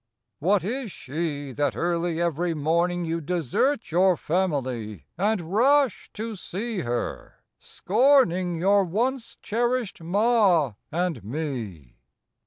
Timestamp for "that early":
1.51-2.19